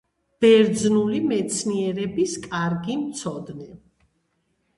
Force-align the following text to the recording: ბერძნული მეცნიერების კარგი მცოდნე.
ბერძნული 0.43 1.19
მეცნიერების 1.31 2.33
კარგი 2.47 2.97
მცოდნე. 3.03 3.71